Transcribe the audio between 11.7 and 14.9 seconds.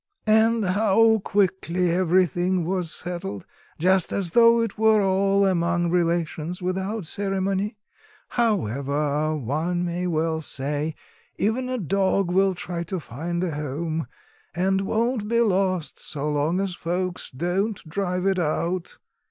dog will try to find a home; and